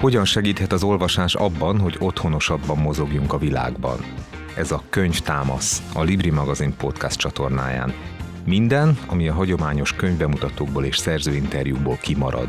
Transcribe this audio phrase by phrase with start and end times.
[0.00, 3.98] Hogyan segíthet az olvasás abban, hogy otthonosabban mozogjunk a világban?
[4.56, 7.94] Ez a Könyvtámasz, a Libri magazin podcast csatornáján.
[8.44, 12.48] Minden, ami a hagyományos könyvbemutatókból és szerzőinterjúból kimarad.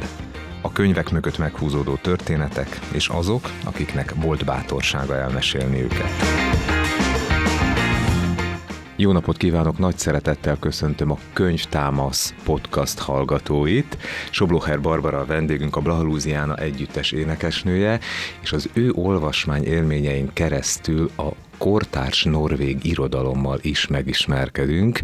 [0.61, 6.11] A könyvek mögött meghúzódó történetek, és azok, akiknek volt bátorsága elmesélni őket.
[9.01, 13.97] Jó napot kívánok, nagy szeretettel köszöntöm a Könyvtámasz podcast hallgatóit.
[14.29, 17.99] Soblocher Barbara a vendégünk, a Blahalúziána együttes énekesnője,
[18.41, 24.99] és az ő olvasmány élményein keresztül a kortárs norvég irodalommal is megismerkedünk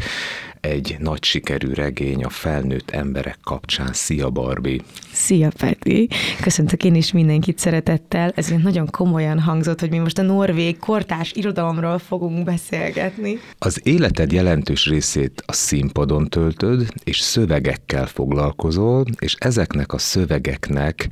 [0.61, 3.93] egy nagy sikerű regény a felnőtt emberek kapcsán.
[3.93, 4.81] Szia, Barbi!
[5.11, 6.09] Szia, Peti!
[6.41, 8.31] Köszöntök én is mindenkit szeretettel.
[8.35, 13.39] Ez nagyon komolyan hangzott, hogy mi most a norvég kortárs irodalomról fogunk beszélgetni.
[13.59, 21.07] Az életed jelentős részét a színpadon töltöd, és szövegekkel foglalkozol, és ezeknek a szövegeknek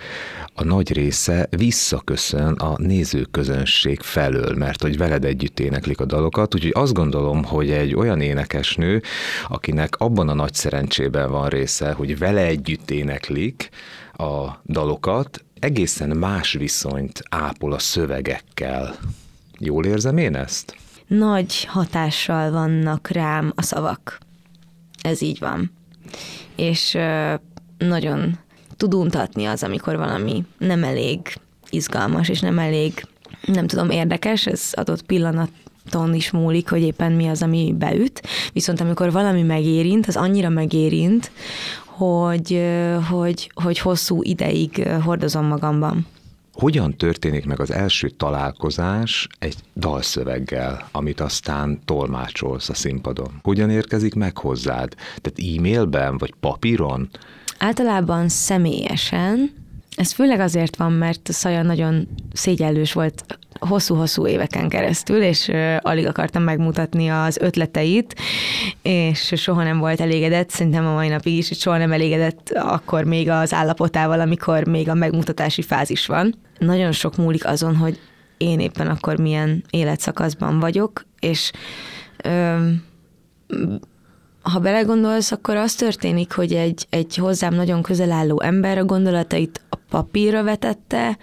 [0.54, 6.72] a nagy része visszaköszön a nézőközönség felől, mert hogy veled együtt éneklik a dalokat, úgyhogy
[6.76, 9.02] azt gondolom, hogy egy olyan énekesnő,
[9.48, 13.70] akinek abban a nagy szerencsében van része, hogy vele együtt éneklik
[14.14, 18.96] a dalokat, egészen más viszonyt ápol a szövegekkel.
[19.60, 20.76] Jól érzem én ezt?
[21.08, 24.18] Nagy hatással vannak rám a szavak.
[25.02, 25.72] Ez így van.
[26.56, 26.98] És
[27.78, 28.38] nagyon
[28.78, 31.20] tud untatni az, amikor valami nem elég
[31.70, 33.06] izgalmas, és nem elég,
[33.46, 35.50] nem tudom, érdekes, ez adott pillanat
[35.90, 38.22] ton is múlik, hogy éppen mi az, ami beüt.
[38.54, 41.32] Viszont amikor valami megérint, az annyira megérint,
[41.86, 42.64] hogy,
[43.10, 46.06] hogy, hogy hosszú ideig hordozom magamban.
[46.54, 53.40] Hogyan történik meg az első találkozás egy dalszöveggel, amit aztán tolmácsolsz a színpadon?
[53.44, 54.94] Hogyan érkezik meg hozzád?
[55.22, 57.10] Tehát e-mailben, vagy papíron?
[57.60, 59.52] Általában személyesen,
[59.96, 63.26] ez főleg azért van, mert Szaja nagyon szégyellős volt
[63.60, 68.16] hosszú-hosszú éveken keresztül, és alig akartam megmutatni az ötleteit,
[68.82, 73.30] és soha nem volt elégedett, szerintem a mai napig is, soha nem elégedett akkor még
[73.30, 76.36] az állapotával, amikor még a megmutatási fázis van.
[76.60, 78.00] Nagyon sok múlik azon, hogy
[78.38, 81.52] én éppen akkor milyen életszakaszban vagyok, és
[82.24, 82.56] ö,
[84.42, 89.62] ha belegondolsz, akkor az történik, hogy egy, egy hozzám nagyon közel álló ember a gondolatait
[89.96, 91.18] papírra vetette,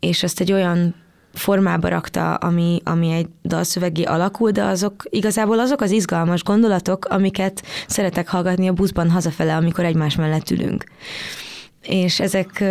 [0.00, 0.94] és ezt egy olyan
[1.32, 7.62] formába rakta, ami, ami egy dalszövegé alakul, de azok igazából azok az izgalmas gondolatok, amiket
[7.86, 10.84] szeretek hallgatni a buszban hazafele, amikor egymás mellett ülünk.
[11.82, 12.64] És ezek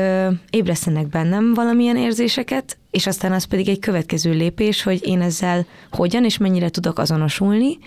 [0.49, 6.25] ébresztenek bennem valamilyen érzéseket, és aztán az pedig egy következő lépés, hogy én ezzel hogyan
[6.25, 7.77] és mennyire tudok azonosulni,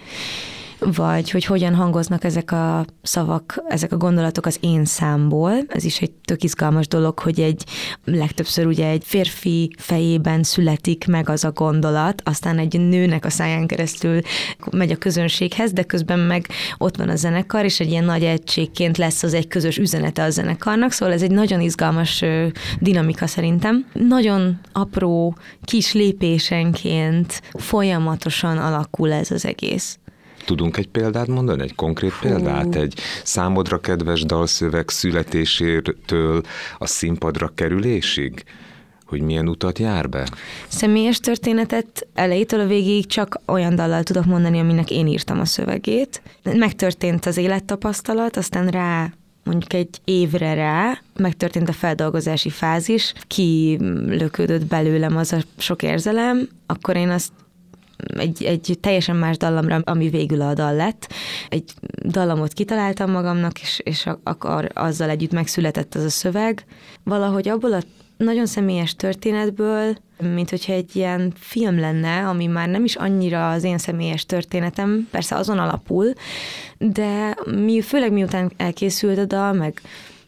[0.78, 5.52] vagy hogy hogyan hangoznak ezek a szavak, ezek a gondolatok az én számból.
[5.68, 7.64] Ez is egy tök izgalmas dolog, hogy egy
[8.04, 13.66] legtöbbször ugye egy férfi fejében születik meg az a gondolat, aztán egy nőnek a száján
[13.66, 14.20] keresztül
[14.70, 16.46] megy a közönséghez, de közben meg
[16.78, 20.30] ott van a zenekar, és egy ilyen nagy egységként lesz az egy közös üzenete a
[20.30, 22.24] zenekarnak, szóval ez egy nagyon izgalmas
[22.78, 23.86] dinamika szerintem.
[23.92, 29.98] Nagyon apró kis lépésenként folyamatosan alakul ez az egész.
[30.44, 32.28] Tudunk egy példát mondani, egy konkrét Hú.
[32.28, 36.42] példát, egy számodra kedves dalszöveg születésétől
[36.78, 38.44] a színpadra kerülésig?
[39.06, 40.28] hogy milyen utat jár be?
[40.68, 46.22] Személyes történetet elejétől a végéig csak olyan dallal tudok mondani, aminek én írtam a szövegét.
[46.42, 49.12] Megtörtént az élettapasztalat, aztán rá
[49.44, 56.48] mondjuk egy évre rá megtörtént a feldolgozási fázis, ki lökődött belőlem az a sok érzelem,
[56.66, 57.32] akkor én azt
[58.16, 61.12] egy, egy teljesen más dallamra, ami végül a dal lett.
[61.48, 61.72] Egy
[62.02, 66.64] dallamot kitaláltam magamnak, és, és akkor azzal együtt megszületett az a szöveg.
[67.04, 67.80] Valahogy abból a
[68.16, 69.96] nagyon személyes történetből,
[70.34, 75.08] mint hogyha egy ilyen film lenne, ami már nem is annyira az én személyes történetem,
[75.10, 76.12] persze azon alapul,
[76.78, 79.80] de mi, főleg miután elkészült a dal, meg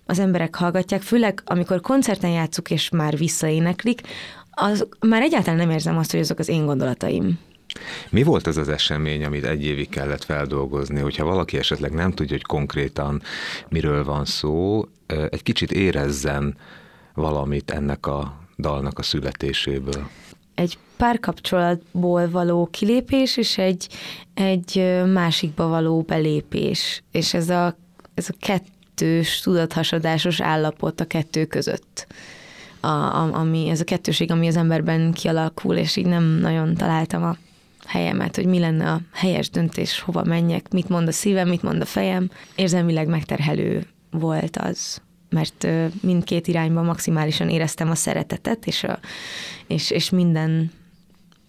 [0.07, 4.01] az emberek hallgatják, főleg amikor koncerten játszuk és már visszaéneklik,
[4.51, 7.39] az már egyáltalán nem érzem azt, hogy azok az én gondolataim.
[8.11, 12.37] Mi volt az az esemény, amit egy évig kellett feldolgozni, hogyha valaki esetleg nem tudja,
[12.37, 13.23] hogy konkrétan
[13.69, 16.57] miről van szó, egy kicsit érezzen
[17.15, 20.09] valamit ennek a dalnak a születéséből?
[20.55, 23.89] Egy párkapcsolatból való kilépés, és egy,
[24.35, 27.03] egy másikba való belépés.
[27.11, 27.77] És ez a,
[28.15, 32.07] ez a kettős, tudathasadásos állapot a kettő között.
[32.81, 37.23] A, a, ami, ez a kettőség, ami az emberben kialakul, és így nem nagyon találtam
[37.23, 37.37] a
[37.87, 41.81] helyemet, hogy mi lenne a helyes döntés, hova menjek, mit mond a szívem, mit mond
[41.81, 42.31] a fejem.
[42.55, 45.01] Érzelmileg megterhelő volt az.
[45.29, 45.67] mert
[46.03, 48.99] mindkét irányban maximálisan éreztem a szeretetet, és, a,
[49.67, 50.71] és, és minden,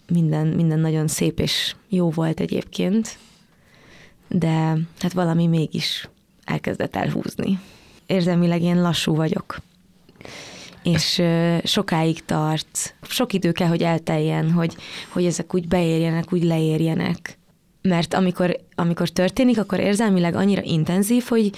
[0.07, 3.17] minden, minden nagyon szép és jó volt egyébként,
[4.27, 6.09] de hát valami mégis
[6.43, 7.59] elkezdett elhúzni.
[8.05, 9.61] Érzelmileg én lassú vagyok
[10.93, 11.21] és
[11.63, 12.95] sokáig tart.
[13.01, 14.75] Sok idő kell, hogy elteljen, hogy,
[15.09, 17.37] hogy ezek úgy beérjenek, úgy leérjenek.
[17.81, 21.51] Mert amikor, amikor történik, akkor érzelmileg annyira intenzív, hogy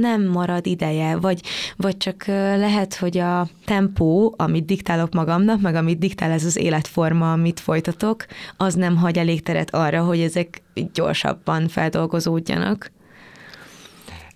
[0.00, 1.40] nem marad ideje, vagy,
[1.76, 7.32] vagy csak lehet, hogy a tempó, amit diktálok magamnak, meg amit diktál ez az életforma,
[7.32, 8.26] amit folytatok,
[8.56, 12.92] az nem hagy elég teret arra, hogy ezek gyorsabban feldolgozódjanak.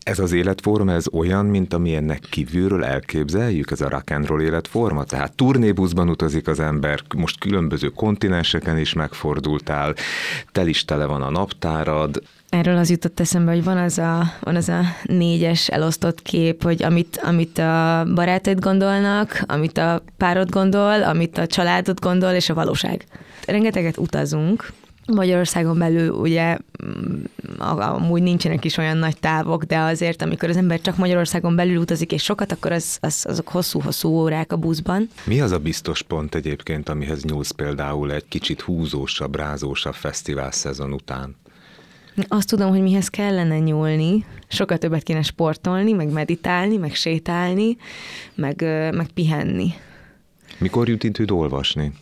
[0.08, 5.04] Ez az életforma, ez olyan, mint amilyennek kívülről elképzeljük, ez a rock and roll életforma?
[5.04, 9.94] Tehát turnébuszban utazik az ember, most különböző kontinenseken is megfordultál,
[10.52, 14.56] tel is tele van a naptárad, Erről az jutott eszembe, hogy van az a, van
[14.56, 21.02] az a négyes elosztott kép, hogy amit, amit a barátaid gondolnak, amit a párod gondol,
[21.02, 23.04] amit a családod gondol, és a valóság.
[23.46, 24.72] Rengeteget utazunk,
[25.14, 27.22] Magyarországon belül ugye mm,
[27.60, 32.12] amúgy nincsenek is olyan nagy távok, de azért, amikor az ember csak Magyarországon belül utazik
[32.12, 35.08] és sokat, akkor az, az, azok hosszú-hosszú órák a buszban.
[35.24, 40.92] Mi az a biztos pont egyébként, amihez nyúlsz például egy kicsit húzósabb, rázósabb fesztivál szezon
[40.92, 41.36] után?
[42.28, 47.76] Azt tudom, hogy mihez kellene nyúlni, sokkal többet kéne sportolni, meg meditálni, meg sétálni,
[48.34, 48.60] meg,
[48.94, 49.72] meg pihenni.
[50.58, 51.92] Mikor jut időd olvasni?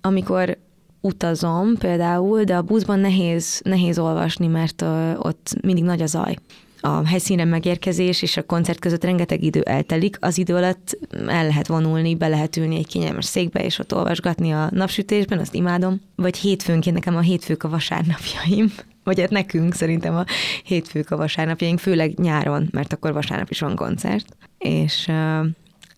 [0.00, 0.58] Amikor
[1.04, 4.82] utazom például, de a buszban nehéz, nehéz olvasni, mert
[5.18, 6.36] ott mindig nagy a zaj.
[6.80, 11.66] A helyszínre megérkezés és a koncert között rengeteg idő eltelik, az idő alatt el lehet
[11.66, 16.00] vonulni, be lehet ülni egy kényelmes székbe, és ott olvasgatni a napsütésben, azt imádom.
[16.16, 18.72] Vagy hétfőnként nekem a hétfők a vasárnapjaim.
[19.04, 20.24] Vagy hát nekünk szerintem a
[20.64, 24.36] hétfők a vasárnapjaink, főleg nyáron, mert akkor vasárnap is van koncert.
[24.58, 25.10] És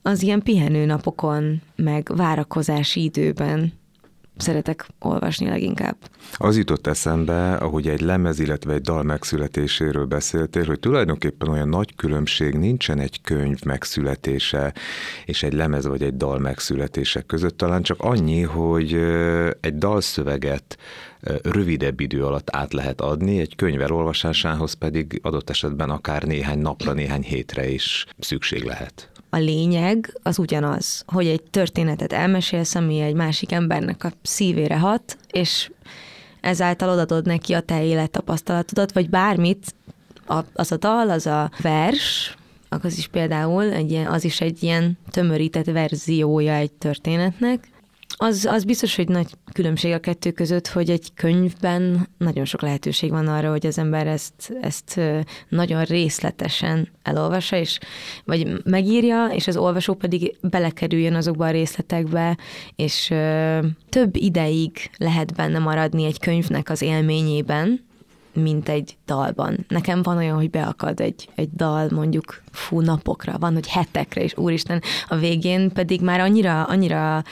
[0.02, 3.73] az ilyen pihenő napokon, meg várakozási időben
[4.37, 5.97] szeretek olvasni leginkább.
[6.33, 11.94] Az jutott eszembe, ahogy egy lemez, illetve egy dal megszületéséről beszéltél, hogy tulajdonképpen olyan nagy
[11.94, 14.75] különbség nincsen egy könyv megszületése
[15.25, 18.93] és egy lemez vagy egy dal megszületése között, talán csak annyi, hogy
[19.61, 20.77] egy dalszöveget
[21.43, 26.93] rövidebb idő alatt át lehet adni, egy könyv elolvasásához pedig adott esetben akár néhány napra,
[26.93, 33.14] néhány hétre is szükség lehet a lényeg az ugyanaz, hogy egy történetet elmesélsz, ami egy
[33.14, 35.70] másik embernek a szívére hat, és
[36.40, 39.75] ezáltal odadod neki a te élettapasztalatodat, vagy bármit,
[40.52, 42.37] az a dal, az a vers,
[42.69, 47.69] az is például egy ilyen, az is egy ilyen tömörített verziója egy történetnek,
[48.17, 53.11] az, az biztos, hogy nagy különbség a kettő között, hogy egy könyvben nagyon sok lehetőség
[53.11, 55.01] van arra, hogy az ember ezt, ezt
[55.49, 57.79] nagyon részletesen elolvassa, és
[58.25, 62.37] vagy megírja, és az olvasó pedig belekerüljön azokba a részletekbe,
[62.77, 63.15] és
[63.89, 67.85] több ideig lehet benne maradni egy könyvnek az élményében,
[68.33, 69.65] mint egy dalban.
[69.69, 74.37] Nekem van olyan, hogy beakad egy, egy dal mondjuk fú napokra, van, hogy hetekre, és
[74.37, 77.25] úristen, a végén pedig már annyira, annyira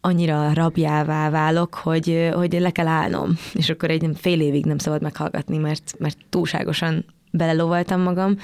[0.00, 5.02] annyira rabjává válok, hogy, hogy le kell állnom, és akkor egy fél évig nem szabad
[5.02, 8.36] meghallgatni, mert, mert túlságosan belelovaltam magam.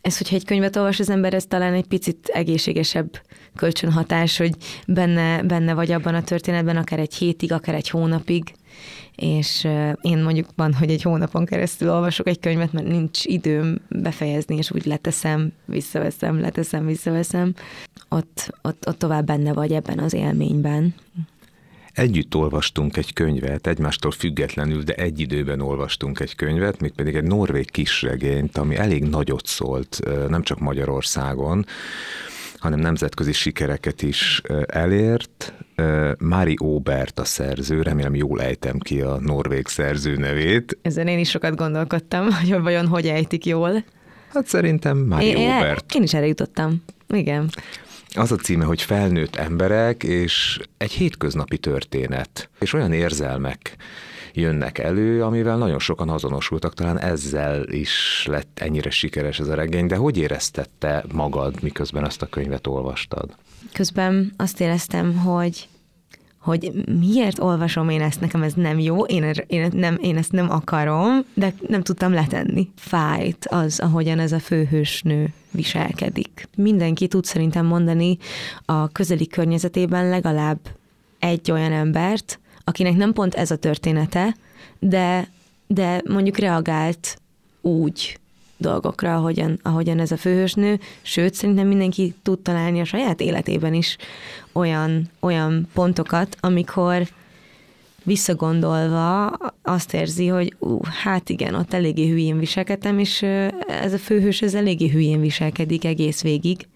[0.00, 3.22] Ez, hogyha egy könyvet olvas az ember, ez talán egy picit egészségesebb
[3.56, 4.54] kölcsönhatás, hogy
[4.86, 8.54] benne, benne vagy abban a történetben, akár egy hétig, akár egy hónapig,
[9.18, 9.68] és
[10.00, 14.70] én mondjuk van, hogy egy hónapon keresztül olvasok egy könyvet, mert nincs időm befejezni, és
[14.70, 17.54] úgy leteszem, visszaveszem, leteszem, visszaveszem.
[18.08, 20.94] Ott, ott, ott tovább benne vagy ebben az élményben.
[21.92, 27.24] Együtt olvastunk egy könyvet, egymástól függetlenül, de egy időben olvastunk egy könyvet, még pedig egy
[27.24, 31.66] norvég kisregényt, ami elég nagyot szólt, nem csak Magyarországon,
[32.58, 35.52] hanem nemzetközi sikereket is elért.
[36.18, 40.78] Mári Óbert a szerző, remélem jól ejtem ki a norvég szerző nevét.
[40.82, 43.84] Ezen én is sokat gondolkodtam, hogy vajon hogy ejtik jól.
[44.32, 45.94] Hát szerintem Mári Óbert.
[45.94, 46.82] Én is erre jutottam.
[47.08, 47.50] Igen.
[48.14, 53.76] Az a címe, hogy felnőtt emberek, és egy hétköznapi történet, és olyan érzelmek
[54.38, 59.86] jönnek elő, amivel nagyon sokan azonosultak, talán ezzel is lett ennyire sikeres ez a regény,
[59.86, 63.36] de hogy éreztette magad, miközben ezt a könyvet olvastad?
[63.72, 65.68] Közben azt éreztem, hogy
[66.38, 70.32] hogy miért olvasom én ezt, nekem ez nem jó, én, er, én, nem, én ezt
[70.32, 72.68] nem akarom, de nem tudtam letenni.
[72.76, 76.48] Fájt az, ahogyan ez a főhősnő viselkedik.
[76.56, 78.18] Mindenki tud szerintem mondani
[78.64, 80.58] a közeli környezetében legalább
[81.18, 84.36] egy olyan embert, akinek nem pont ez a története,
[84.78, 85.28] de,
[85.66, 87.18] de mondjuk reagált
[87.60, 88.18] úgy
[88.56, 93.96] dolgokra, ahogyan, ahogyan ez a főhősnő, sőt, szerintem mindenki tud találni a saját életében is
[94.52, 97.08] olyan, olyan pontokat, amikor
[98.02, 99.26] visszagondolva
[99.62, 103.22] azt érzi, hogy ú, hát igen, ott eléggé hülyén viselkedtem, és
[103.66, 106.66] ez a főhős ez eléggé hülyén viselkedik egész végig,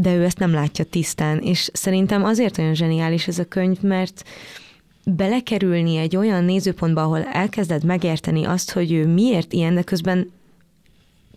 [0.00, 4.24] de ő ezt nem látja tisztán, és szerintem azért olyan zseniális ez a könyv, mert
[5.04, 10.30] belekerülni egy olyan nézőpontba, ahol elkezded megérteni azt, hogy ő miért ilyen, de közben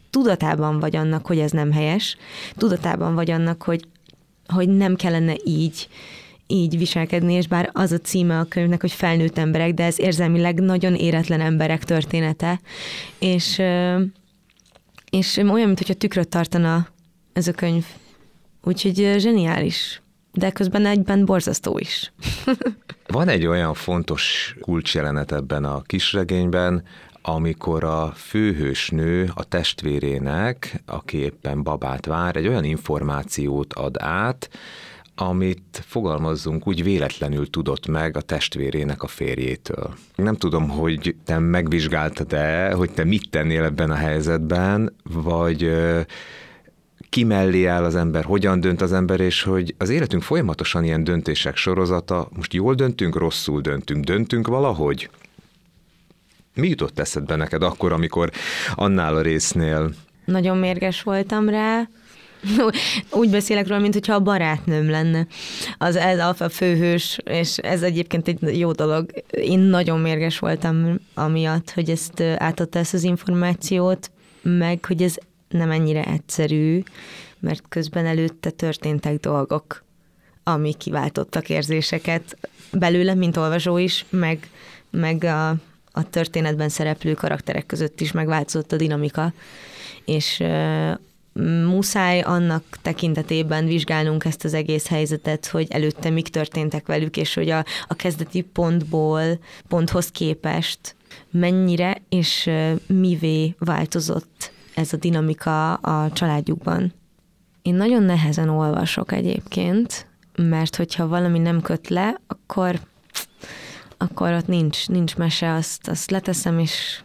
[0.10, 2.18] tudatában vagy annak, hogy ez nem helyes,
[2.58, 3.84] tudatában vagy annak, hogy,
[4.48, 5.88] hogy nem kellene így,
[6.48, 10.60] így viselkedni, és bár az a címe a könyvnek, hogy felnőtt emberek, de ez érzelmileg
[10.60, 12.60] nagyon éretlen emberek története,
[13.20, 13.62] és,
[15.10, 16.88] és olyan, mintha tükröt tartana
[17.34, 17.86] ez a könyv.
[18.64, 20.02] Úgyhogy zseniális,
[20.34, 22.14] de közben egyben borzasztó is.
[23.08, 26.84] Van egy olyan fontos kulcsjelenet ebben a kisregényben,
[27.22, 34.50] amikor a főhős nő a testvérének, aki éppen babát vár, egy olyan információt ad át,
[35.16, 39.94] amit fogalmazzunk úgy véletlenül tudott meg a testvérének a férjétől.
[40.16, 45.72] Nem tudom, hogy te megvizsgáltad-e, hogy te mit tennél ebben a helyzetben, vagy
[47.12, 51.04] ki mellé áll az ember, hogyan dönt az ember, és hogy az életünk folyamatosan ilyen
[51.04, 55.10] döntések sorozata, most jól döntünk, rosszul döntünk, döntünk valahogy?
[56.56, 58.32] Mi jutott eszedbe neked akkor, amikor
[58.76, 59.92] annál a résznél?
[60.26, 61.88] Nagyon mérges voltam rá,
[63.22, 65.28] úgy beszélek róla, mint hogyha a barátnőm lenne.
[65.78, 69.24] Az ez a főhős, és ez egyébként egy jó dolog.
[69.30, 75.16] Én nagyon mérges voltam amiatt, hogy ezt átadta ezt az információt, meg hogy ez
[75.52, 76.84] nem ennyire egyszerű,
[77.40, 79.84] mert közben előtte történtek dolgok,
[80.44, 82.38] ami kiváltottak érzéseket
[82.72, 84.50] belőle, mint olvasó is, meg,
[84.90, 85.50] meg a,
[85.92, 89.34] a történetben szereplő karakterek között is megváltozott a dinamika,
[90.06, 90.44] és
[91.66, 97.50] muszáj annak tekintetében vizsgálnunk ezt az egész helyzetet, hogy előtte mik történtek velük, és hogy
[97.50, 100.96] a, a kezdeti pontból, ponthoz képest
[101.32, 102.50] mennyire és
[102.88, 106.94] mivé változott ez a dinamika a családjukban.
[107.62, 112.80] Én nagyon nehezen olvasok egyébként, mert hogyha valami nem köt le, akkor,
[113.98, 117.04] akkor ott nincs, nincs mese, azt, azt leteszem, és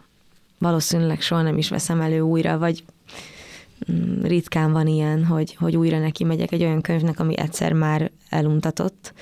[0.57, 2.83] valószínűleg soha nem is veszem elő újra, vagy
[3.91, 8.11] Mm, ritkán van ilyen, hogy, hogy újra neki megyek egy olyan könyvnek, ami egyszer már
[8.29, 9.13] eluntatott.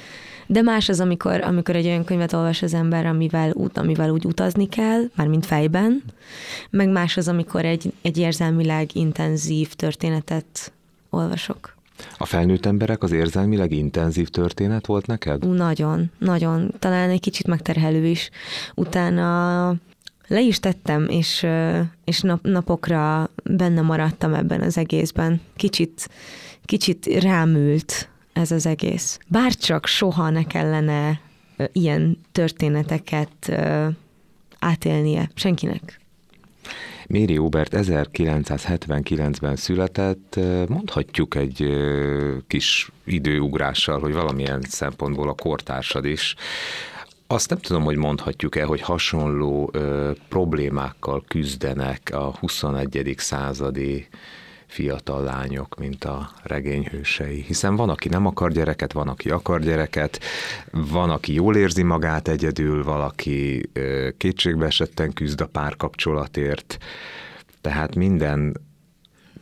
[0.47, 4.25] De más az, amikor, amikor egy olyan könyvet olvas az ember, amivel, út, amivel úgy
[4.25, 6.03] utazni kell, már mint fejben,
[6.69, 10.71] meg más az, amikor egy, egy érzelmileg intenzív történetet
[11.09, 11.75] olvasok.
[12.17, 15.47] A felnőtt emberek az érzelmileg intenzív történet volt neked?
[15.55, 16.73] Nagyon, nagyon.
[16.79, 18.29] Talán egy kicsit megterhelő is.
[18.73, 19.67] Utána
[20.27, 21.45] le is tettem, és,
[22.03, 25.41] és nap, napokra benne maradtam ebben az egészben.
[25.55, 26.09] Kicsit,
[26.65, 29.19] kicsit rámült ez az egész.
[29.27, 31.19] Bárcsak soha ne kellene
[31.71, 33.51] ilyen történeteket
[34.59, 35.99] átélnie senkinek.
[37.07, 41.69] Méri Hubert 1979-ben született, mondhatjuk egy
[42.47, 46.35] kis időugrással, hogy valamilyen szempontból a kortársad is.
[47.27, 49.71] Azt nem tudom, hogy mondhatjuk-e, hogy hasonló
[50.29, 53.13] problémákkal küzdenek a 21.
[53.17, 54.07] századi
[54.75, 57.41] fiatal lányok, mint a regényhősei.
[57.41, 60.19] Hiszen van, aki nem akar gyereket, van, aki akar gyereket,
[60.71, 63.69] van, aki jól érzi magát egyedül, valaki
[64.17, 66.77] kétségbe esetten küzd a párkapcsolatért.
[67.61, 68.61] Tehát minden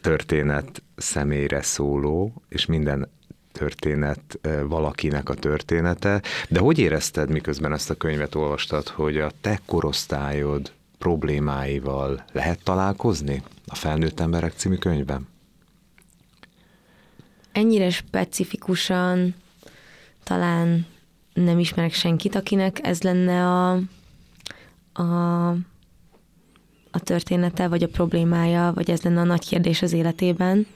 [0.02, 3.10] történet személyre szóló, és minden
[3.52, 9.60] történet valakinek a története, de hogy érezted, miközben ezt a könyvet olvastad, hogy a te
[9.66, 10.72] korosztályod
[11.04, 15.28] problémáival lehet találkozni a Felnőtt Emberek című könyvben?
[17.52, 19.36] Ennyire specifikusan
[20.24, 20.86] talán
[21.34, 23.72] nem ismerek senkit, akinek ez lenne a,
[24.94, 25.50] a,
[26.92, 30.68] a története, vagy a problémája, vagy ez lenne a nagy kérdés az életében.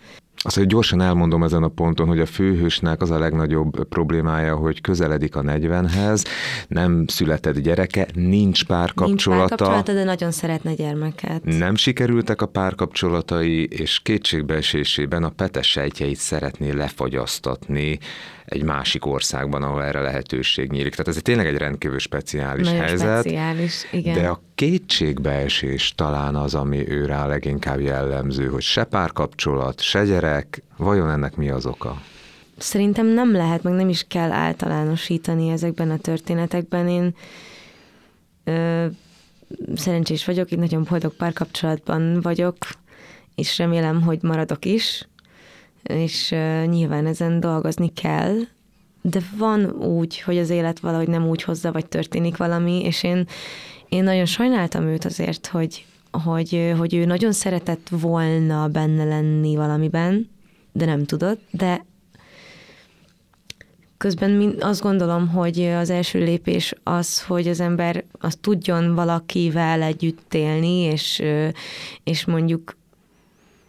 [0.44, 4.82] Azt, hogy gyorsan elmondom ezen a ponton, hogy a főhősnek az a legnagyobb problémája, hogy
[4.82, 6.26] közeledik a 40-hez,
[6.68, 9.06] nem született gyereke, nincs párkapcsolata.
[9.08, 11.44] Nincs párkapcsolata, de nagyon szeretne gyermeket.
[11.44, 18.00] Nem sikerültek a párkapcsolatai, és kétségbeesésében a petes sejtjeit szeretné lefagyasztatni
[18.46, 20.92] egy másik országban, ahol erre lehetőség nyílik.
[20.92, 23.20] Tehát ez tényleg egy rendkívül speciális Nagyon helyzet.
[23.20, 24.14] Speciális, igen.
[24.14, 30.27] De a kétségbeesés talán az, ami őrá leginkább jellemző, hogy se párkapcsolat, se gyerek,
[30.78, 32.02] vajon ennek mi az oka?
[32.58, 36.88] Szerintem nem lehet, meg nem is kell általánosítani ezekben a történetekben.
[36.88, 37.16] Én
[38.44, 38.86] ö,
[39.76, 42.56] szerencsés vagyok, itt nagyon boldog párkapcsolatban vagyok,
[43.36, 45.08] és remélem, hogy maradok is,
[45.84, 46.30] és
[46.66, 48.36] nyilván ezen dolgozni kell,
[49.02, 53.28] de van úgy, hogy az élet valahogy nem úgy hozza, vagy történik valami, és én,
[53.90, 60.30] én nagyon sajnáltam őt azért, hogy, hogy, hogy ő nagyon szeretett volna benne lenni valamiben,
[60.72, 61.86] de nem tudott, de
[63.98, 70.34] közben azt gondolom, hogy az első lépés az, hogy az ember azt tudjon valakivel együtt
[70.34, 71.24] élni, és,
[72.04, 72.78] és mondjuk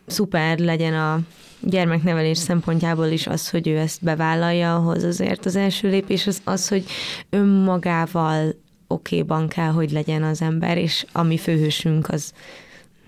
[0.07, 1.21] szuper legyen a
[1.61, 5.04] gyermeknevelés szempontjából is az, hogy ő ezt bevállalja, ahhoz.
[5.04, 6.85] Azért az első lépés az, az hogy
[7.30, 8.54] önmagával
[8.88, 12.33] okéban kell, hogy legyen az ember, és ami főhősünk az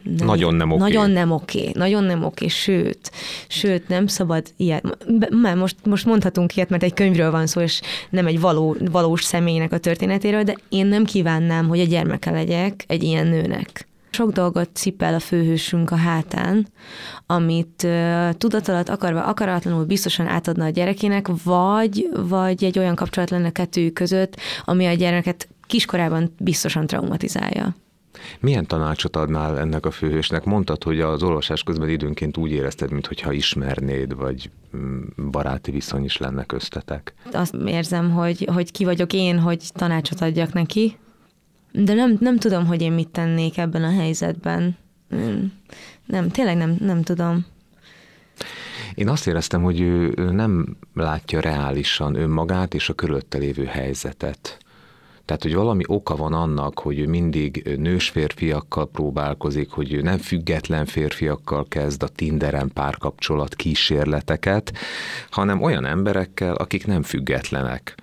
[0.02, 0.80] nem, nagyon nem oké.
[0.80, 3.10] Nagyon nem oké, nagyon nem oké, sőt,
[3.48, 4.96] sőt, nem szabad ilyet,
[5.30, 9.24] mert most, most mondhatunk ilyet, mert egy könyvről van szó, és nem egy való, valós
[9.24, 13.88] személynek a történetéről, de én nem kívánnám, hogy a gyermeke legyek egy ilyen nőnek.
[14.10, 16.66] Sok dolgot cipel a főhősünk a hátán,
[17.26, 23.50] amit uh, tudatalat akarva, akaratlanul biztosan átadna a gyerekének, vagy, vagy egy olyan kapcsolat lenne
[23.50, 27.74] kettőjük között, ami a gyereket kiskorában biztosan traumatizálja.
[28.40, 30.44] Milyen tanácsot adnál ennek a főhősnek?
[30.44, 35.00] Mondtad, hogy az olvasás közben időnként úgy érezted, mintha ismernéd, vagy mm,
[35.30, 37.14] baráti viszony is lenne köztetek.
[37.32, 40.96] Azt érzem, hogy, hogy ki vagyok én, hogy tanácsot adjak neki,
[41.72, 44.76] de nem, nem tudom, hogy én mit tennék ebben a helyzetben.
[46.06, 47.46] Nem, tényleg nem, nem tudom.
[48.94, 54.58] Én azt éreztem, hogy ő nem látja reálisan önmagát és a körülötte lévő helyzetet.
[55.30, 60.18] Tehát, hogy valami oka van annak, hogy ő mindig nős férfiakkal próbálkozik, hogy ő nem
[60.18, 64.72] független férfiakkal kezd a Tinderen párkapcsolat kísérleteket,
[65.30, 67.94] hanem olyan emberekkel, akik nem függetlenek.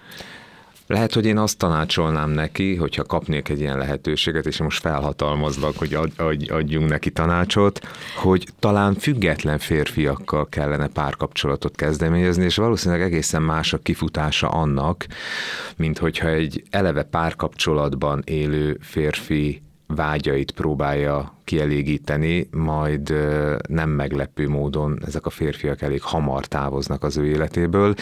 [0.87, 5.93] Lehet, hogy én azt tanácsolnám neki, hogyha kapnék egy ilyen lehetőséget, és most felhatalmazlak, hogy
[6.17, 7.79] adj, adjunk neki tanácsot,
[8.15, 15.05] hogy talán független férfiakkal kellene párkapcsolatot kezdeményezni, és valószínűleg egészen más a kifutása annak,
[15.77, 23.13] mint hogyha egy eleve párkapcsolatban élő férfi vágyait próbálja kielégíteni, majd
[23.69, 27.93] nem meglepő módon ezek a férfiak elég hamar távoznak az ő életéből.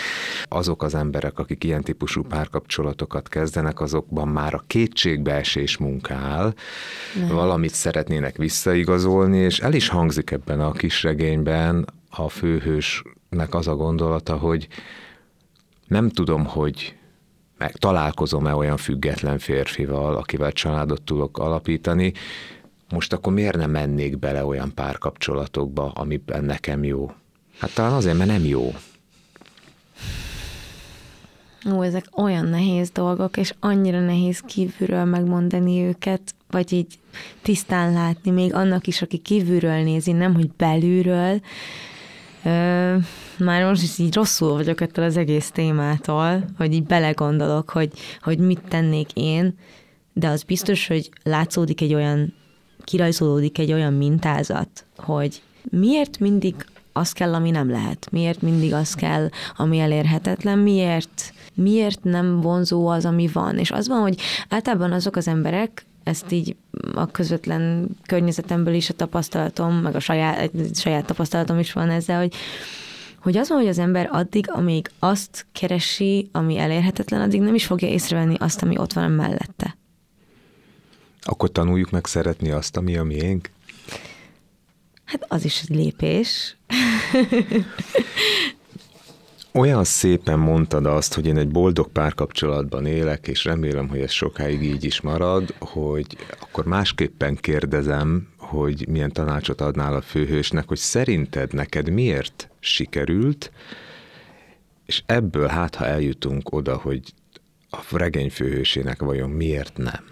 [0.43, 6.53] Azok az emberek, akik ilyen típusú párkapcsolatokat kezdenek, azokban már a kétségbeesés munkál,
[7.29, 13.75] valamit szeretnének visszaigazolni, és el is hangzik ebben a kis regényben a főhősnek az a
[13.75, 14.67] gondolata, hogy
[15.87, 16.95] nem tudom, hogy
[17.57, 22.13] meg találkozom-e olyan független férfival, akivel családot tudok alapítani,
[22.89, 27.11] most akkor miért nem mennék bele olyan párkapcsolatokba, amiben nekem jó?
[27.59, 28.73] Hát talán azért, mert nem jó.
[31.71, 36.99] Ó, ezek olyan nehéz dolgok, és annyira nehéz kívülről megmondani őket, vagy így
[37.41, 41.41] tisztán látni, még annak is, aki kívülről nézi, nem, hogy belülről.
[42.43, 42.95] Ö,
[43.39, 48.37] már most is így rosszul vagyok ettől az egész témától, hogy így belegondolok, hogy, hogy
[48.37, 49.57] mit tennék én,
[50.13, 52.33] de az biztos, hogy látszódik egy olyan,
[52.83, 56.55] kirajzolódik egy olyan mintázat, hogy miért mindig
[56.93, 58.07] az kell, ami nem lehet?
[58.11, 60.59] Miért mindig az kell, ami elérhetetlen?
[60.59, 63.57] Miért, miért nem vonzó az, ami van?
[63.57, 64.19] És az van, hogy
[64.49, 66.55] általában azok az emberek, ezt így
[66.93, 72.33] a közvetlen környezetemből is a tapasztalatom, meg a saját, saját tapasztalatom is van ezzel, hogy
[73.25, 77.65] hogy az van, hogy az ember addig, amíg azt keresi, ami elérhetetlen, addig nem is
[77.65, 79.77] fogja észrevenni azt, ami ott van mellette.
[81.21, 83.49] Akkor tanuljuk meg szeretni azt, ami a miénk?
[85.05, 86.57] Hát az is egy lépés.
[89.51, 94.61] Olyan szépen mondtad azt, hogy én egy boldog párkapcsolatban élek, és remélem, hogy ez sokáig
[94.63, 101.53] így is marad, hogy akkor másképpen kérdezem, hogy milyen tanácsot adnál a főhősnek, hogy szerinted
[101.53, 103.51] neked miért sikerült,
[104.85, 107.13] és ebből hát, ha eljutunk oda, hogy
[107.69, 110.03] a regény főhősének vajon miért nem?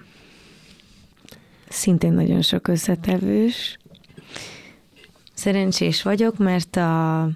[1.70, 3.78] Szintén nagyon sok összetevős.
[5.34, 7.30] Szerencsés vagyok, mert a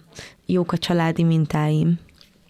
[0.45, 1.99] jók a családi mintáim.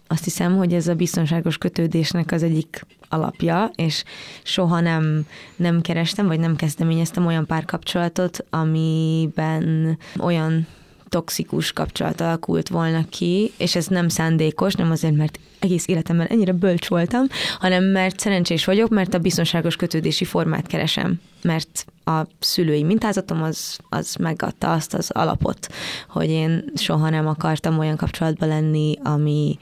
[0.08, 4.04] Azt hiszem, hogy ez a biztonságos kötődésnek az egyik alapja, és
[4.42, 10.66] soha nem, nem kerestem, vagy nem kezdeményeztem olyan párkapcsolatot, amiben olyan
[11.08, 16.52] toxikus kapcsolat alakult volna ki, és ez nem szándékos, nem azért, mert egész életemben ennyire
[16.52, 17.26] bölcs voltam,
[17.58, 23.78] hanem mert szerencsés vagyok, mert a biztonságos kötődési formát keresem, mert a szülői mintázatom az,
[23.88, 25.68] az megadta azt az alapot,
[26.08, 29.58] hogy én soha nem akartam olyan kapcsolatban lenni, ami,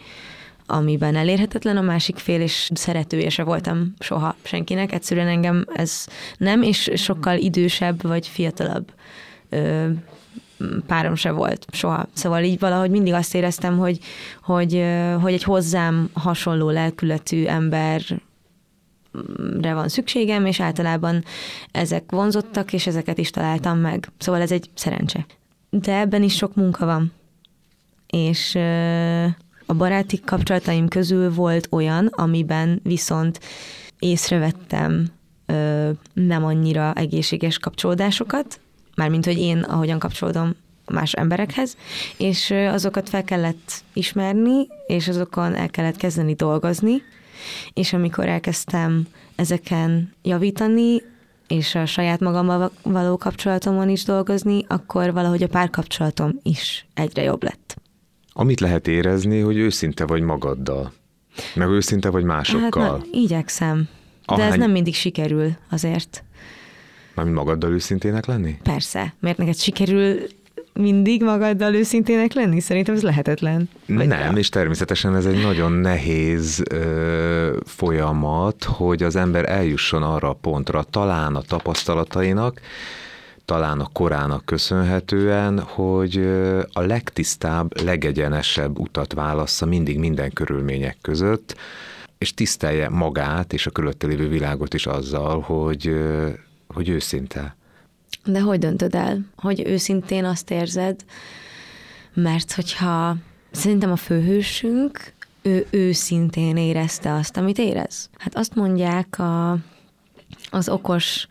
[0.67, 4.93] amiben elérhetetlen a másik fél, és szeretője se voltam soha senkinek.
[4.93, 8.93] Egyszerűen engem ez nem, és sokkal idősebb vagy fiatalabb
[9.49, 9.89] ö,
[10.87, 12.07] párom se volt soha.
[12.13, 13.99] Szóval így valahogy mindig azt éreztem, hogy,
[14.43, 14.85] hogy,
[15.21, 18.03] hogy egy hozzám hasonló lelkületű ember
[19.61, 21.25] van szükségem, és általában
[21.71, 24.09] ezek vonzottak, és ezeket is találtam meg.
[24.19, 25.27] Szóval ez egy szerencse.
[25.71, 27.13] De ebben is sok munka van.
[28.07, 28.59] És
[29.67, 33.41] a baráti kapcsolataim közül volt olyan, amiben viszont
[33.99, 35.07] észrevettem
[36.13, 38.61] nem annyira egészséges kapcsolódásokat,
[38.95, 40.55] mármint, hogy én ahogyan kapcsolódom
[40.93, 41.77] más emberekhez,
[42.17, 47.03] és azokat fel kellett ismerni, és azokon el kellett kezdeni dolgozni,
[47.73, 51.03] és amikor elkezdtem ezeken javítani,
[51.49, 57.43] és a saját magammal való kapcsolatomon is dolgozni, akkor valahogy a párkapcsolatom is egyre jobb
[57.43, 57.66] lett.
[58.39, 60.93] Amit lehet érezni, hogy őszinte vagy magaddal,
[61.55, 62.83] meg őszinte vagy másokkal.
[62.83, 63.89] Hát, na, igyekszem,
[64.25, 64.47] Ahány...
[64.47, 66.25] de ez nem mindig sikerül azért.
[67.15, 68.59] Mármint magaddal őszintének lenni?
[68.63, 69.15] Persze.
[69.21, 70.19] Miért neked sikerül
[70.73, 72.61] mindig magaddal őszintének lenni?
[72.61, 73.69] Szerintem ez lehetetlen.
[73.87, 74.39] Vagy nem, de.
[74.39, 80.83] és természetesen ez egy nagyon nehéz ö, folyamat, hogy az ember eljusson arra a pontra,
[80.83, 82.61] talán a tapasztalatainak,
[83.47, 86.17] talán a korának köszönhetően, hogy
[86.73, 91.57] a legtisztább, legegyenesebb utat válassza mindig minden körülmények között,
[92.19, 95.95] és tisztelje magát és a körülötte lévő világot is azzal, hogy
[96.69, 97.57] hogy őszinte.
[98.25, 101.05] De hogy döntöd el, hogy őszintén azt érzed,
[102.15, 103.17] mert hogyha
[103.51, 108.11] szerintem a főhősünk, ő őszintén érezte azt, amit érez.
[108.19, 109.59] Hát azt mondják a,
[110.51, 111.27] az okos,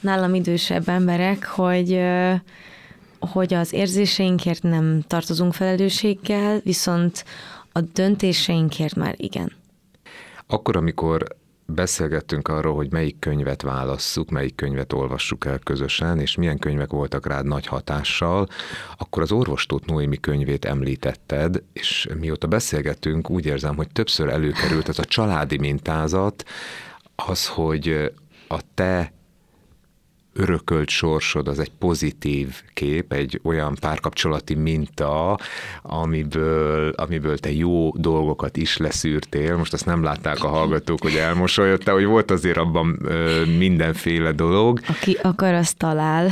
[0.00, 2.00] nálam idősebb emberek, hogy
[3.20, 7.24] hogy az érzéseinkért nem tartozunk felelősséggel, viszont
[7.72, 9.52] a döntéseinkért már igen.
[10.46, 11.24] Akkor, amikor
[11.66, 17.26] beszélgettünk arról, hogy melyik könyvet válasszuk, melyik könyvet olvassuk el közösen, és milyen könyvek voltak
[17.26, 18.48] rád nagy hatással,
[18.96, 24.98] akkor az orvostót Noémi könyvét említetted, és mióta beszélgettünk, úgy érzem, hogy többször előkerült ez
[24.98, 26.44] a családi mintázat,
[27.14, 28.12] az, hogy
[28.48, 29.12] a te
[30.38, 35.38] örökölt sorsod az egy pozitív kép, egy olyan párkapcsolati minta,
[35.82, 39.56] amiből, amiből te jó dolgokat is leszűrtél.
[39.56, 44.80] Most azt nem látták a hallgatók, hogy elmosolyodtál, hogy volt azért abban ö, mindenféle dolog.
[44.88, 46.28] Aki akar, azt talál.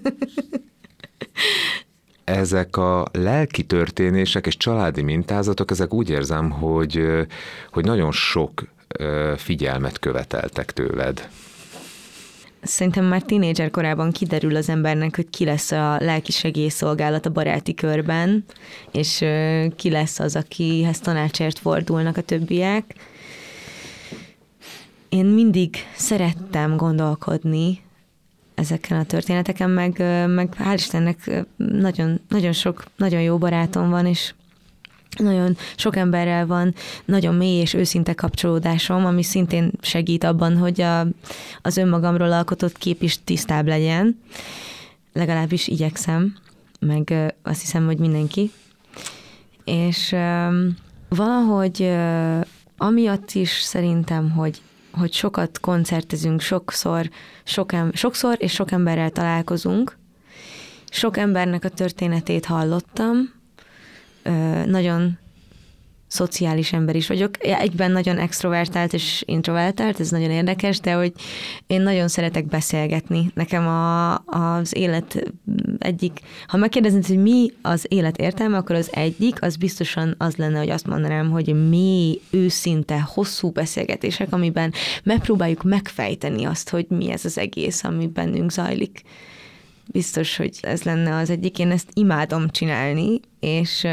[2.24, 7.06] ezek a lelki történések és családi mintázatok, ezek úgy érzem, hogy,
[7.70, 8.64] hogy nagyon sok
[9.36, 11.28] figyelmet követeltek tőled
[12.64, 17.74] szerintem már tínédzser korában kiderül az embernek, hogy ki lesz a lelki segélyszolgálat a baráti
[17.74, 18.44] körben,
[18.92, 19.24] és
[19.76, 22.94] ki lesz az, akihez tanácsért fordulnak a többiek.
[25.08, 27.82] Én mindig szerettem gondolkodni
[28.54, 29.98] ezeken a történeteken, meg,
[30.28, 34.34] meg hál' Istennek nagyon, nagyon sok, nagyon jó barátom van, és
[35.18, 36.74] nagyon sok emberrel van
[37.04, 41.06] nagyon mély és őszinte kapcsolódásom, ami szintén segít abban, hogy a,
[41.62, 44.20] az önmagamról alkotott kép is tisztább legyen.
[45.12, 46.36] Legalábbis igyekszem,
[46.80, 48.50] meg azt hiszem, hogy mindenki.
[49.64, 50.16] És
[51.08, 51.92] valahogy
[52.76, 54.60] amiatt is szerintem, hogy
[54.98, 57.10] hogy sokat koncertezünk, sokszor,
[57.44, 59.96] sok em- sokszor és sok emberrel találkozunk.
[60.90, 63.32] Sok embernek a történetét hallottam,
[64.66, 65.18] nagyon
[66.14, 67.44] szociális ember is vagyok.
[67.46, 71.12] Egyben nagyon extrovertált és introvertált, ez nagyon érdekes, de hogy
[71.66, 73.30] én nagyon szeretek beszélgetni.
[73.34, 75.32] Nekem a, az élet
[75.78, 80.58] egyik, ha megkérdeznéd, hogy mi az élet értelme, akkor az egyik, az biztosan az lenne,
[80.58, 87.24] hogy azt mondanám, hogy mély, őszinte, hosszú beszélgetések, amiben megpróbáljuk megfejteni azt, hogy mi ez
[87.24, 89.02] az egész, ami bennünk zajlik
[89.86, 91.58] biztos, hogy ez lenne az egyik.
[91.58, 93.86] Én ezt imádom csinálni, és,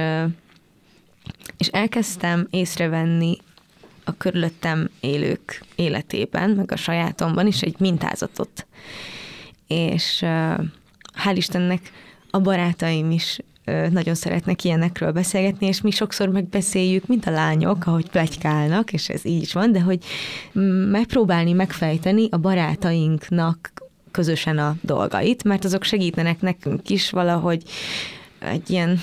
[1.58, 3.38] és elkezdtem észrevenni
[4.04, 8.68] a körülöttem élők életében, meg a sajátomban is egy mintázatot.
[9.68, 10.20] És
[11.24, 11.92] hál' Istennek
[12.30, 13.40] a barátaim is
[13.90, 19.26] nagyon szeretnek ilyenekről beszélgetni, és mi sokszor megbeszéljük, mint a lányok, ahogy plegykálnak, és ez
[19.26, 20.04] így is van, de hogy
[20.92, 23.81] megpróbálni megfejteni a barátainknak
[24.12, 27.64] közösen a dolgait, mert azok segítenek nekünk is valahogy
[28.40, 29.00] egy ilyen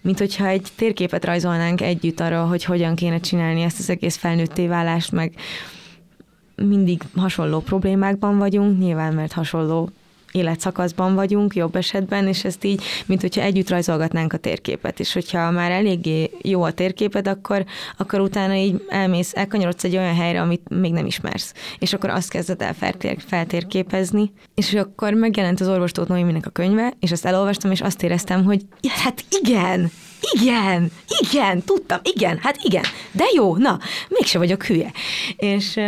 [0.00, 4.66] mint hogyha egy térképet rajzolnánk együtt arra, hogy hogyan kéne csinálni ezt az egész felnőtté
[4.66, 5.34] válást, meg
[6.56, 9.90] mindig hasonló problémákban vagyunk, nyilván mert hasonló
[10.34, 15.50] életszakaszban vagyunk, jobb esetben, és ezt így, mint hogyha együtt rajzolgatnánk a térképet, és hogyha
[15.50, 17.64] már eléggé jó a térképed, akkor,
[17.96, 22.30] akkor utána így elmész, elkanyarodsz egy olyan helyre, amit még nem ismersz, és akkor azt
[22.30, 27.70] kezded el feltér, feltérképezni, és akkor megjelent az orvostót Noéminek a könyve, és azt elolvastam,
[27.70, 29.90] és azt éreztem, hogy hát igen,
[30.32, 30.90] igen,
[31.22, 34.92] igen, tudtam, igen, hát igen, de jó, na, mégse vagyok hülye.
[35.36, 35.78] És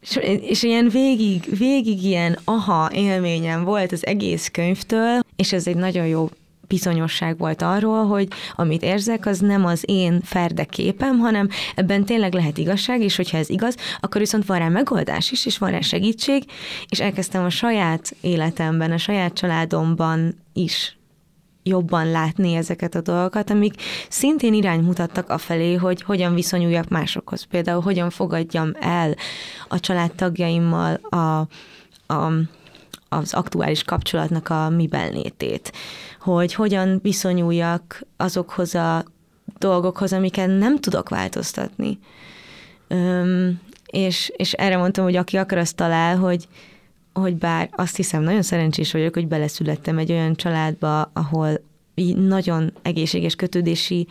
[0.00, 5.76] és, és ilyen végig, végig ilyen aha élményem volt az egész könyvtől, és ez egy
[5.76, 6.28] nagyon jó
[6.68, 12.34] bizonyosság volt arról, hogy amit érzek, az nem az én ferde képem, hanem ebben tényleg
[12.34, 15.80] lehet igazság, és hogyha ez igaz, akkor viszont van rá megoldás is, és van rá
[15.80, 16.44] segítség,
[16.88, 20.97] és elkezdtem a saját életemben, a saját családomban is
[21.68, 23.74] jobban látni ezeket a dolgokat, amik
[24.08, 27.42] szintén iránymutattak afelé, hogy hogyan viszonyuljak másokhoz.
[27.42, 29.14] Például hogyan fogadjam el
[29.68, 31.16] a családtagjaimmal a,
[32.14, 32.32] a,
[33.08, 35.72] az aktuális kapcsolatnak a miben létét.
[36.20, 39.04] Hogy hogyan viszonyuljak azokhoz a
[39.58, 41.98] dolgokhoz, amiket nem tudok változtatni.
[42.88, 46.48] Öm, és, és erre mondtam, hogy aki akar, azt talál, hogy,
[47.18, 51.60] hogy bár azt hiszem, nagyon szerencsés vagyok, hogy beleszülettem egy olyan családba, ahol
[51.94, 54.06] így nagyon egészséges kötődési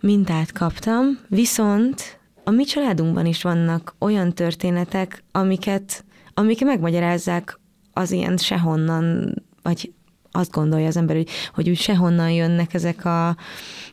[0.00, 7.58] mintát kaptam, viszont a mi családunkban is vannak olyan történetek, amiket, amik megmagyarázzák
[7.92, 9.92] az ilyen sehonnan, vagy
[10.32, 13.36] azt gondolja az ember, hogy, hogy úgy sehonnan jönnek ezek, a,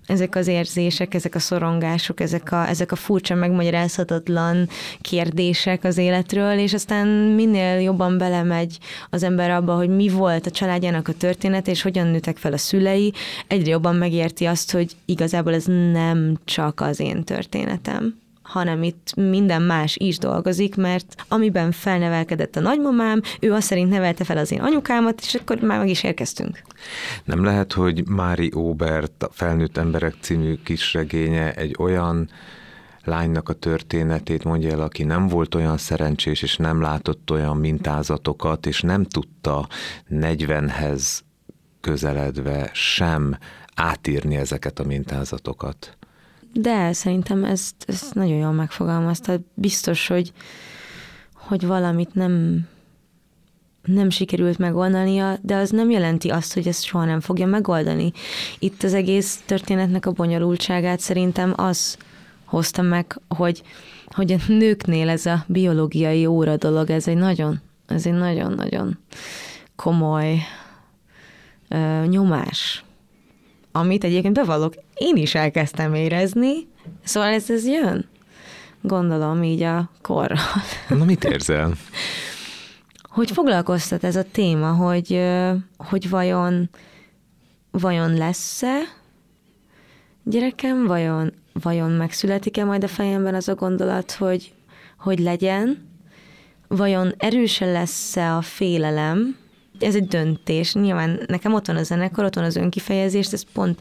[0.05, 4.69] ezek az érzések, ezek a szorongások, ezek a, ezek a furcsa, megmagyarázhatatlan
[5.01, 8.77] kérdések az életről, és aztán minél jobban belemegy
[9.09, 12.57] az ember abba, hogy mi volt a családjának a történet, és hogyan nőtek fel a
[12.57, 13.13] szülei,
[13.47, 19.61] egyre jobban megérti azt, hogy igazából ez nem csak az én történetem hanem itt minden
[19.61, 24.61] más is dolgozik, mert amiben felnevelkedett a nagymamám, ő azt szerint nevelte fel az én
[24.61, 26.61] anyukámat, és akkor már meg is érkeztünk.
[27.23, 32.29] Nem lehet, hogy Mári Óbert, a Felnőtt Emberek című kisregénye egy olyan
[33.03, 38.65] lánynak a történetét mondja el, aki nem volt olyan szerencsés, és nem látott olyan mintázatokat,
[38.65, 39.67] és nem tudta
[40.09, 41.19] 40-hez
[41.81, 43.37] közeledve sem
[43.75, 45.96] átírni ezeket a mintázatokat.
[46.59, 49.39] De szerintem ezt, ezt nagyon jól megfogalmazta.
[49.53, 50.31] Biztos, hogy,
[51.33, 52.65] hogy valamit nem,
[53.83, 58.11] nem sikerült megoldania, de az nem jelenti azt, hogy ezt soha nem fogja megoldani.
[58.59, 61.97] Itt az egész történetnek a bonyolultságát szerintem az
[62.45, 63.63] hozta meg, hogy,
[64.05, 68.97] hogy a nőknél ez a biológiai óra dolog, ez egy nagyon, ez egy nagyon-nagyon
[69.75, 70.37] komoly
[71.67, 72.85] ö, nyomás
[73.77, 76.67] amit egyébként bevallok, én is elkezdtem érezni,
[77.03, 78.05] szóval ez, ez jön.
[78.81, 80.37] Gondolom így a korral.
[80.89, 81.73] Na mit érzel?
[83.17, 85.23] hogy foglalkoztat ez a téma, hogy,
[85.77, 86.69] hogy vajon,
[87.71, 88.79] vajon lesz-e
[90.23, 94.53] gyerekem, vajon, vajon megszületik-e majd a fejemben az a gondolat, hogy,
[94.99, 95.89] hogy legyen,
[96.67, 99.37] vajon erőse lesz-e a félelem,
[99.79, 100.73] ez egy döntés.
[100.73, 103.79] Nyilván nekem ott van a zenekar, ott van az önkifejezés, ez pont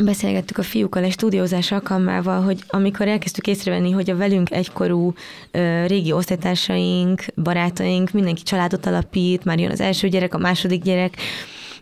[0.00, 5.14] beszélgettük a fiúkkal egy stúdiózás alkalmával, hogy amikor elkezdtük észrevenni, hogy a velünk egykorú
[5.50, 11.16] ö, régi osztálytársaink, barátaink, mindenki családot alapít, már jön az első gyerek, a második gyerek,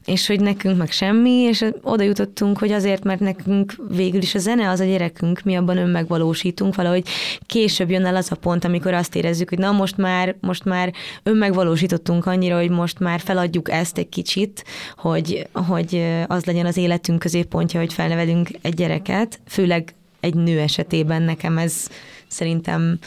[0.04, 4.38] és hogy nekünk meg semmi, és oda jutottunk, hogy azért, mert nekünk végül is a
[4.38, 7.06] zene az a gyerekünk, mi abban önmegvalósítunk, valahogy
[7.46, 10.92] később jön el az a pont, amikor azt érezzük, hogy na most már, most már
[11.22, 14.64] önmegvalósítottunk annyira, hogy most már feladjuk ezt egy kicsit,
[14.96, 21.22] hogy, hogy az legyen az életünk középpontja, hogy felnevelünk egy gyereket, főleg egy nő esetében
[21.22, 21.88] nekem ez
[22.26, 22.98] szerintem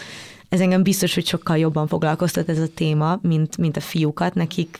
[0.50, 4.34] ez engem biztos, hogy sokkal jobban foglalkoztat ez a téma, mint, mint a fiúkat.
[4.34, 4.80] Nekik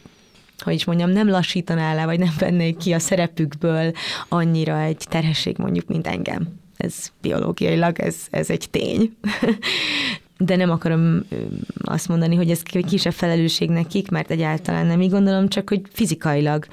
[0.64, 3.92] hogy is mondjam, nem lassítaná le, vagy nem vennék ki a szerepükből
[4.30, 6.48] annyira egy terhesség mondjuk, mint engem.
[6.78, 9.16] Ez biológiailag, ez, ez egy tény.
[10.38, 11.26] De nem akarom
[11.84, 16.66] azt mondani, hogy ez kisebb felelősség nekik, mert egyáltalán nem így gondolom, csak hogy fizikailag.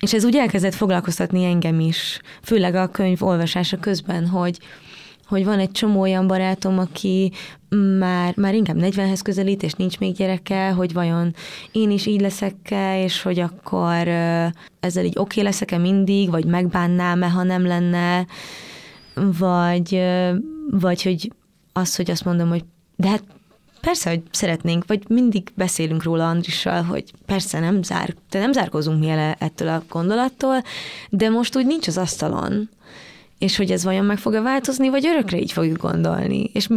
[0.00, 4.58] És ez úgy elkezdett foglalkoztatni engem is, főleg a könyv olvasása közben, hogy,
[5.30, 7.32] hogy van egy csomó olyan barátom, aki
[7.98, 11.34] már, már inkább 40-hez közelít, és nincs még gyereke, hogy vajon
[11.72, 14.08] én is így leszek-e, és hogy akkor
[14.80, 18.26] ezzel így oké okay leszek-e mindig, vagy megbánnám-e, ha nem lenne,
[19.14, 20.02] vagy,
[20.70, 21.32] vagy hogy
[21.72, 22.64] az, hogy azt mondom, hogy
[22.96, 23.22] de hát
[23.80, 29.00] persze, hogy szeretnénk, vagy mindig beszélünk róla Andrissal, hogy persze nem, zár, de nem zárkozunk
[29.00, 30.62] mi el ettől a gondolattól,
[31.10, 32.68] de most úgy nincs az asztalon,
[33.40, 36.68] és hogy ez vajon meg fog-e változni, vagy örökre így fogjuk gondolni, és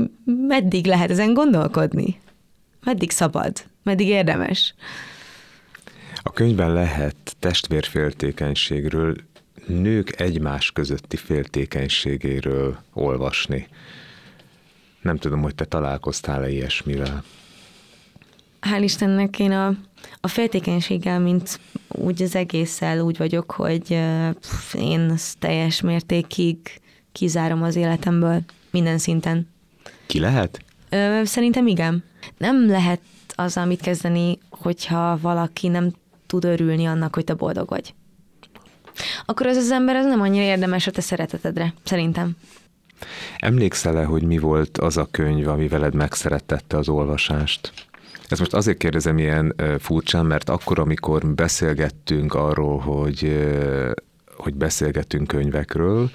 [0.48, 2.20] meddig lehet ezen gondolkodni?
[2.84, 3.64] Meddig szabad?
[3.84, 4.74] meddig érdemes.
[6.16, 9.16] A könyvben lehet testvérféltékenységről,
[9.66, 13.68] nők egymás közötti féltékenységéről olvasni.
[15.02, 17.24] Nem tudom, hogy te találkoztál-e ilyesmivel.
[18.64, 19.76] Hál' Istennek én a,
[20.22, 24.00] a féltékenységgel, mint úgy az egésszel úgy vagyok, hogy
[24.40, 26.58] pff, én teljes mértékig
[27.12, 29.48] kizárom az életemből minden szinten.
[30.06, 30.62] Ki lehet?
[30.90, 32.04] Ö, szerintem igen.
[32.38, 33.02] Nem lehet
[33.36, 35.92] az, amit kezdeni, hogyha valaki nem
[36.28, 37.94] tud örülni annak, hogy te boldog vagy.
[39.26, 42.32] Akkor az az ember az nem annyira érdemes a te szeretetedre, szerintem.
[43.38, 47.74] Emlékszel-e, hogy mi volt az a könyv, ami veled megszerettette az olvasást?
[48.28, 53.48] Ez most azért kérdezem ilyen furcsán, mert akkor, amikor beszélgettünk arról, hogy,
[54.36, 56.10] hogy beszélgetünk könyvekről,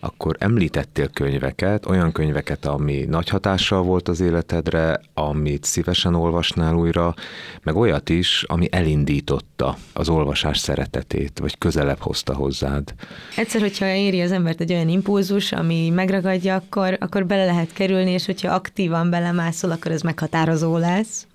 [0.00, 7.14] akkor említettél könyveket, olyan könyveket, ami nagy hatással volt az életedre, amit szívesen olvasnál újra,
[7.62, 12.94] meg olyat is, ami elindította az olvasás szeretetét, vagy közelebb hozta hozzád.
[13.36, 18.10] Egyszer, hogyha éri az embert egy olyan impulzus, ami megragadja, akkor, akkor bele lehet kerülni,
[18.10, 21.26] és hogyha aktívan belemászol, akkor ez meghatározó lesz.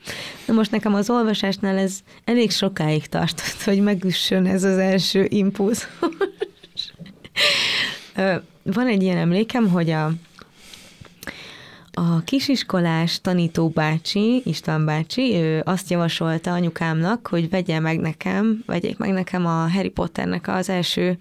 [0.45, 5.87] De most nekem az olvasásnál ez elég sokáig tartott, hogy megüssön ez az első impulzus
[8.63, 10.11] van egy ilyen emlékem, hogy a,
[11.91, 18.97] a kisiskolás tanító bácsi, István bácsi, ő azt javasolta anyukámnak, hogy vegye meg nekem, vegyék
[18.97, 21.17] meg nekem a Harry Potternek az első,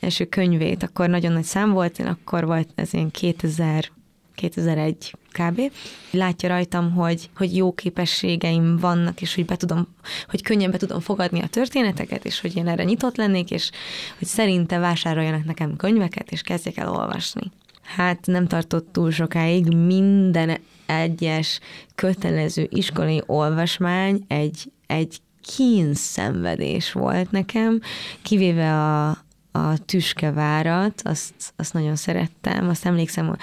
[0.00, 0.82] első könyvét.
[0.82, 3.90] Akkor nagyon nagy szám volt, én akkor volt ez ilyen 2000
[4.38, 5.60] 2001 kb.
[6.10, 9.86] Látja rajtam, hogy, hogy jó képességeim vannak, és hogy be tudom,
[10.28, 13.70] hogy könnyen be tudom fogadni a történeteket, és hogy én erre nyitott lennék, és
[14.18, 17.50] hogy szerinte vásároljanak nekem könyveket, és kezdjek el olvasni.
[17.82, 21.60] Hát nem tartott túl sokáig, minden egyes
[21.94, 25.20] kötelező iskolai olvasmány egy, egy
[25.56, 27.80] kínszenvedés volt nekem,
[28.22, 29.08] kivéve a,
[29.52, 33.36] a tüskevárat, azt, azt nagyon szerettem, azt emlékszem,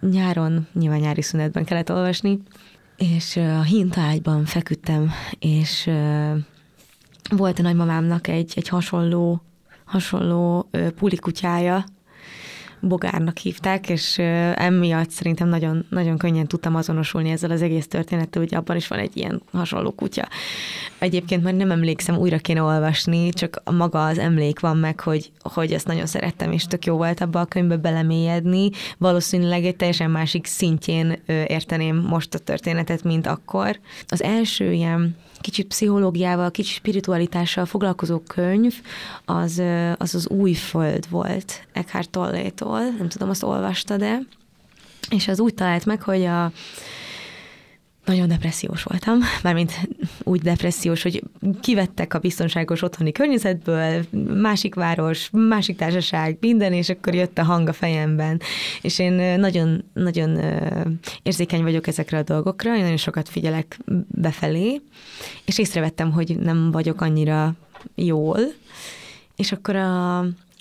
[0.00, 2.38] nyáron, nyilván nyári szünetben kellett olvasni,
[2.96, 5.90] és a hintaágyban feküdtem, és
[7.30, 9.42] volt a nagymamámnak egy, egy hasonló,
[9.84, 11.84] hasonló pulikutyája,
[12.80, 14.18] Bogárnak hívták, és
[14.54, 18.98] emiatt szerintem nagyon, nagyon könnyen tudtam azonosulni ezzel az egész történettel, hogy abban is van
[18.98, 20.28] egy ilyen hasonló kutya.
[20.98, 25.72] Egyébként már nem emlékszem, újra kéne olvasni, csak maga az emlék van meg, hogy, hogy
[25.72, 28.70] ezt nagyon szerettem, és tök jó volt abba a könyvbe belemélyedni.
[28.98, 33.78] Valószínűleg egy teljesen másik szintjén érteném most a történetet, mint akkor.
[34.08, 38.74] Az első ilyen kicsit pszichológiával, kicsit spiritualitással foglalkozó könyv,
[39.24, 39.62] az
[39.96, 44.20] az, az új föld volt Eckhart Tolle-tól, nem tudom, azt olvasta, de
[45.10, 46.52] és az úgy talált meg, hogy a
[48.08, 49.72] nagyon depressziós voltam, mármint
[50.22, 51.22] úgy depressziós, hogy
[51.60, 57.68] kivettek a biztonságos otthoni környezetből, másik város, másik társaság, minden, és akkor jött a hang
[57.68, 58.40] a fejemben.
[58.82, 60.40] És én nagyon, nagyon
[61.22, 64.80] érzékeny vagyok ezekre a dolgokra, én nagyon sokat figyelek befelé,
[65.44, 67.54] és észrevettem, hogy nem vagyok annyira
[67.94, 68.38] jól,
[69.36, 70.18] és akkor a,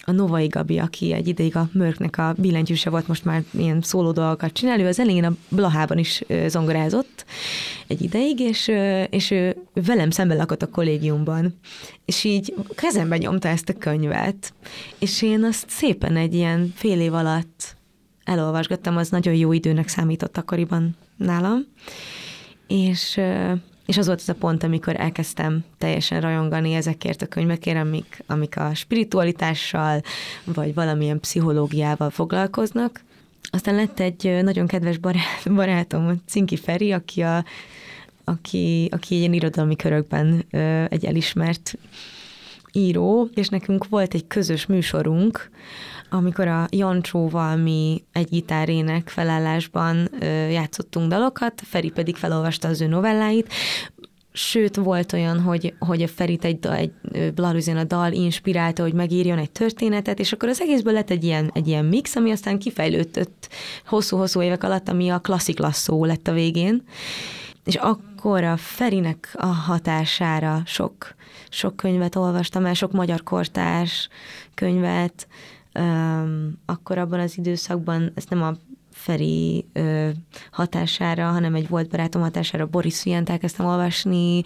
[0.09, 4.11] a Novai Gabi, aki egy ideig a Mörknek a billentyűse volt, most már ilyen szóló
[4.11, 7.25] dolgokat csinál, ő az elején a Blahában is zongorázott
[7.87, 8.71] egy ideig, és,
[9.09, 11.59] és ő velem szemben lakott a kollégiumban,
[12.05, 14.53] és így kezembe nyomta ezt a könyvet,
[14.99, 17.75] és én azt szépen egy ilyen fél év alatt
[18.23, 21.65] elolvasgattam, az nagyon jó időnek számított akkoriban nálam,
[22.67, 23.19] és
[23.87, 28.57] és az volt az a pont, amikor elkezdtem teljesen rajongani ezekért a könyvekért, amik, amik
[28.57, 30.01] a spiritualitással,
[30.43, 33.03] vagy valamilyen pszichológiával foglalkoznak.
[33.49, 37.45] Aztán lett egy nagyon kedves barát, barátom, Cinki Feri, aki, a,
[38.23, 40.45] aki, aki ilyen irodalmi körökben
[40.89, 41.77] egy elismert
[42.71, 45.49] író, és nekünk volt egy közös műsorunk,
[46.09, 50.09] amikor a Jancsóval mi egy gitárének felállásban
[50.49, 53.53] játszottunk dalokat, Feri pedig felolvasta az ő novelláit,
[54.39, 56.91] Sőt, volt olyan, hogy, hogy a Ferit egy, egy
[57.75, 61.67] a dal inspirálta, hogy megírjon egy történetet, és akkor az egészből lett egy ilyen, egy
[61.67, 63.49] ilyen mix, ami aztán kifejlődött
[63.85, 66.83] hosszú-hosszú évek alatt, ami a klasszik lasszó lett a végén.
[67.63, 71.15] És akkor a Ferinek a hatására sok,
[71.49, 74.09] sok könyvet olvastam el, sok magyar kortárs
[74.53, 75.27] könyvet,
[76.65, 78.53] akkor abban az időszakban ezt nem a
[78.97, 80.09] Feri ö,
[80.51, 84.41] hatására, hanem egy volt barátom hatására Boris Viant elkezdtem olvasni,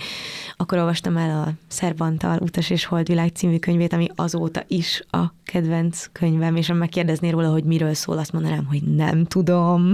[0.57, 6.05] akkor olvastam el a Szerbantal Utas és Holdvilág című könyvét, ami azóta is a kedvenc
[6.11, 9.93] könyvem, és ha megkérdeznél róla, hogy miről szól, azt mondanám, hogy nem tudom.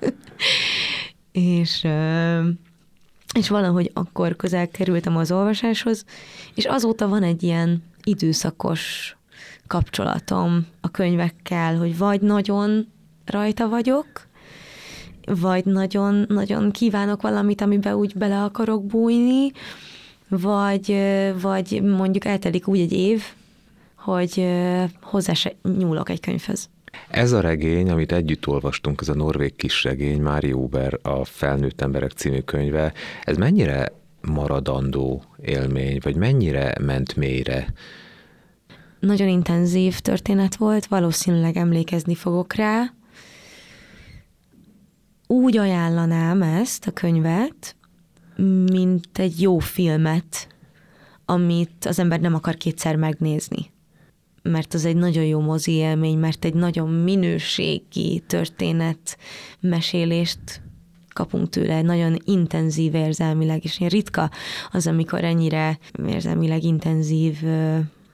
[1.32, 2.48] és ö,
[3.34, 6.04] és valahogy akkor közel kerültem az olvasáshoz,
[6.54, 9.16] és azóta van egy ilyen időszakos
[9.66, 12.86] kapcsolatom a könyvekkel, hogy vagy nagyon
[13.24, 14.06] rajta vagyok,
[15.26, 19.52] vagy nagyon-nagyon kívánok valamit, amiben úgy bele akarok bújni,
[20.28, 20.98] vagy,
[21.40, 23.22] vagy mondjuk eltelik úgy egy év,
[23.94, 24.48] hogy
[25.00, 26.68] hozzá se nyúlok egy könyvhöz.
[27.08, 32.10] Ez a regény, amit együtt olvastunk, ez a norvég kisregény, Mári Uber, a Felnőtt Emberek
[32.10, 32.92] című könyve,
[33.24, 37.66] ez mennyire maradandó élmény, vagy mennyire ment mélyre?
[39.02, 42.92] Nagyon intenzív történet volt, valószínűleg emlékezni fogok rá.
[45.26, 47.76] Úgy ajánlanám ezt a könyvet,
[48.72, 50.46] mint egy jó filmet,
[51.24, 53.70] amit az ember nem akar kétszer megnézni
[54.42, 59.18] mert az egy nagyon jó mozi élmény, mert egy nagyon minőségi történet
[59.60, 60.62] mesélést
[61.08, 64.30] kapunk tőle, nagyon intenzív érzelmileg, és ritka
[64.70, 67.38] az, amikor ennyire érzelmileg intenzív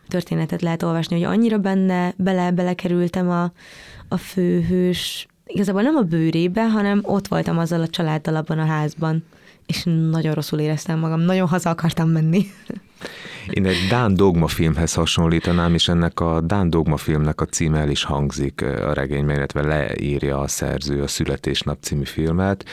[0.09, 3.53] történetet lehet olvasni, hogy annyira benne, bele, belekerültem a,
[4.09, 9.25] a főhős, igazából nem a bőrébe, hanem ott voltam azzal a családdal abban a házban,
[9.67, 12.47] és nagyon rosszul éreztem magam, nagyon haza akartam menni.
[13.51, 17.89] Én egy Dán Dogma filmhez hasonlítanám, és ennek a Dán Dogma filmnek a címe el
[17.91, 22.65] is hangzik a regényben, illetve leírja a szerző a Születésnap című filmet,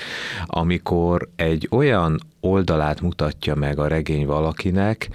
[0.45, 5.09] amikor egy olyan oldalát mutatja meg a regény valakinek,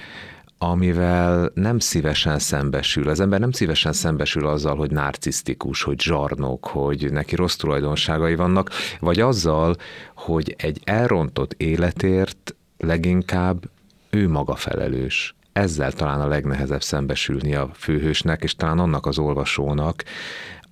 [0.63, 3.09] amivel nem szívesen szembesül.
[3.09, 8.71] Az ember nem szívesen szembesül azzal, hogy narcisztikus, hogy zsarnok, hogy neki rossz tulajdonságai vannak,
[9.01, 9.77] vagy azzal,
[10.15, 13.71] hogy egy elrontott életért leginkább
[14.11, 15.35] ő maga felelős.
[15.53, 20.05] Ezzel talán a legnehezebb szembesülni a főhősnek, és talán annak az olvasónak,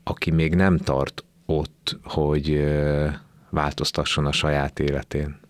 [0.02, 2.74] aki még nem tart ott, hogy
[3.50, 5.40] változtasson a saját életén.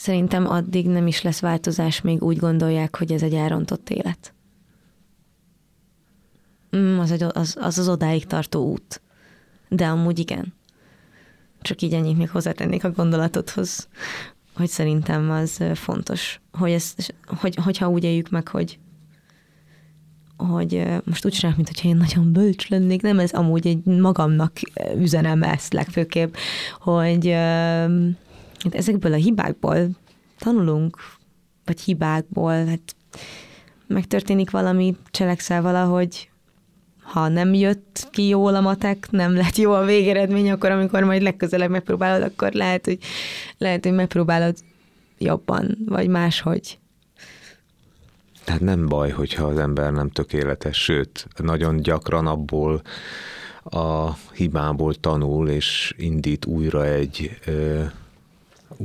[0.00, 4.34] Szerintem addig nem is lesz változás, még úgy gondolják, hogy ez egy elrontott élet.
[6.76, 9.02] Mm, az, egy, az, az az odáig tartó út.
[9.68, 10.54] De amúgy igen.
[11.62, 13.88] Csak így ennyit még hozzátennék a gondolatodhoz,
[14.54, 16.94] hogy szerintem az fontos, hogy ez,
[17.26, 18.78] hogy, hogyha úgy éljük meg, hogy
[20.36, 24.52] hogy most úgy csinálok, mintha én nagyon bölcs lennék, nem, ez amúgy egy magamnak
[24.96, 26.34] üzenem ezt legfőképp,
[26.78, 27.34] hogy
[28.70, 29.88] ezekből a hibákból
[30.38, 30.96] tanulunk,
[31.64, 32.96] vagy hibákból, hát
[33.86, 36.30] megtörténik valami, cselekszel valahogy,
[37.02, 41.22] ha nem jött ki jól a matek, nem lett jó a végeredmény, akkor amikor majd
[41.22, 42.98] legközelebb megpróbálod, akkor lehet, hogy,
[43.58, 44.56] lehet, hogy megpróbálod
[45.18, 46.78] jobban, vagy máshogy.
[48.44, 52.82] Tehát nem baj, hogyha az ember nem tökéletes, sőt, nagyon gyakran abból
[53.62, 57.82] a hibából tanul, és indít újra egy ö,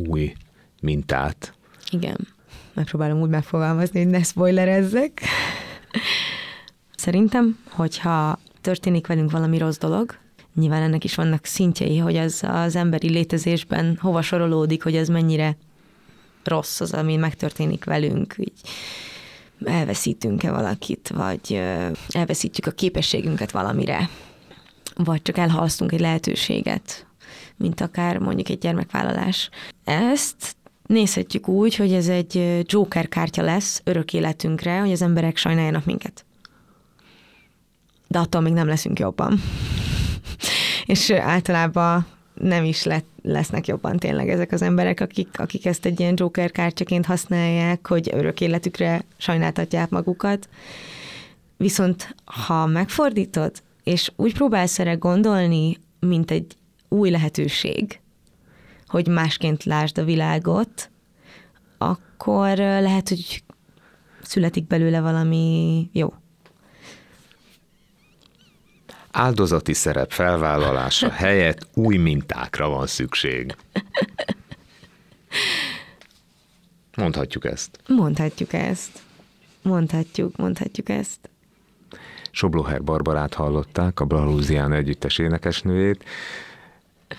[0.07, 0.33] új
[0.81, 1.53] mintát.
[1.89, 2.27] Igen,
[2.73, 5.21] megpróbálom úgy megfogalmazni, hogy ne spoilerezzek.
[6.95, 10.17] Szerintem, hogyha történik velünk valami rossz dolog,
[10.55, 15.57] nyilván ennek is vannak szintjei, hogy az az emberi létezésben hova sorolódik, hogy ez mennyire
[16.43, 18.61] rossz az, ami megtörténik velünk, így
[19.63, 21.61] elveszítünk-e valakit, vagy
[22.09, 24.09] elveszítjük a képességünket valamire,
[24.95, 27.05] vagy csak elhalasztunk egy lehetőséget,
[27.57, 29.49] mint akár mondjuk egy gyermekvállalás.
[29.83, 35.85] Ezt nézhetjük úgy, hogy ez egy Joker kártya lesz örök életünkre, hogy az emberek sajnáljanak
[35.85, 36.25] minket
[38.07, 39.41] de attól még nem leszünk jobban.
[40.85, 45.99] és általában nem is lett, lesznek jobban tényleg ezek az emberek, akik, akik ezt egy
[45.99, 50.49] ilyen Joker kártyaként használják, hogy örök életükre sajnáltatják magukat.
[51.57, 53.51] Viszont ha megfordítod,
[53.83, 56.57] és úgy próbálsz erre gondolni, mint egy
[56.89, 57.99] új lehetőség,
[58.87, 60.89] hogy másként lásd a világot,
[61.77, 63.43] akkor lehet, hogy
[64.21, 66.13] születik belőle valami jó
[69.15, 73.55] áldozati szerep felvállalása helyett új mintákra van szükség.
[76.97, 77.79] Mondhatjuk ezt.
[77.87, 79.03] Mondhatjuk ezt.
[79.61, 81.29] Mondhatjuk, mondhatjuk ezt.
[82.31, 86.03] Sobloher Barbarát hallották, a Blalúzián együttes énekesnőjét.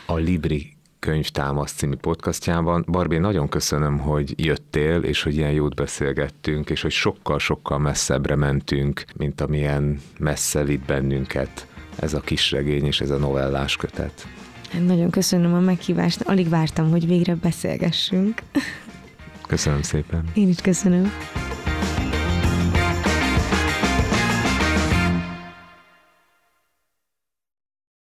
[0.07, 2.85] A Libri könyvtámasz című podcastjában.
[2.89, 9.05] Barbie, nagyon köszönöm, hogy jöttél, és hogy ilyen jót beszélgettünk, és hogy sokkal-sokkal messzebbre mentünk,
[9.17, 11.67] mint amilyen messze vitt bennünket
[11.97, 14.27] ez a kis regény és ez a novellás kötet.
[14.87, 18.43] Nagyon köszönöm a meghívást, alig vártam, hogy végre beszélgessünk.
[19.47, 20.25] Köszönöm szépen.
[20.35, 21.13] Én is köszönöm.